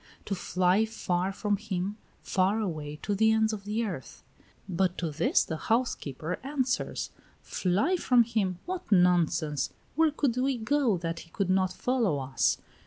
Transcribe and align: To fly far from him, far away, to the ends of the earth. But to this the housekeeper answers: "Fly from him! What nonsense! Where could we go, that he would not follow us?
To 0.25 0.33
fly 0.33 0.83
far 0.83 1.31
from 1.31 1.57
him, 1.57 1.95
far 2.23 2.59
away, 2.59 2.95
to 3.03 3.13
the 3.13 3.31
ends 3.31 3.53
of 3.53 3.65
the 3.65 3.85
earth. 3.85 4.23
But 4.67 4.97
to 4.97 5.11
this 5.11 5.43
the 5.43 5.57
housekeeper 5.57 6.39
answers: 6.43 7.11
"Fly 7.43 7.97
from 7.97 8.23
him! 8.23 8.57
What 8.65 8.91
nonsense! 8.91 9.71
Where 9.95 10.09
could 10.09 10.37
we 10.37 10.57
go, 10.57 10.97
that 10.97 11.19
he 11.19 11.31
would 11.37 11.51
not 11.51 11.71
follow 11.71 12.17
us? 12.17 12.57